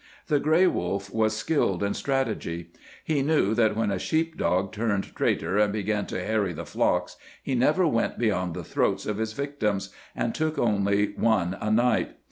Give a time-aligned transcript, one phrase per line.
[0.29, 2.71] The gray wolf was skilled in strategy.
[3.03, 7.17] He knew that when a sheep dog turned traitor and began to harry the flocks,
[7.43, 12.15] he never went beyond the throats of his victims, and took only one a night.